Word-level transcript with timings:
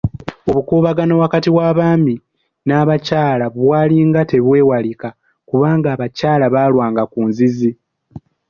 Obukuubagano 0.49 1.13
wakati 1.23 1.49
w'abaami 1.57 2.15
n'abakyala 2.67 3.45
bwalinga 3.55 4.21
tebwewalika 4.31 5.09
kubanga 5.49 5.87
abakyala 5.95 6.45
baalwanga 6.53 7.03
ku 7.11 7.19
nzizi. 7.29 7.71